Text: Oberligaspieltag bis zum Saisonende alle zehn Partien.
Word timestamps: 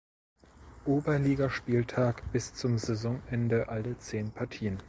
Oberligaspieltag 0.87 2.23
bis 2.31 2.55
zum 2.55 2.79
Saisonende 2.79 3.69
alle 3.69 3.99
zehn 3.99 4.31
Partien. 4.31 4.79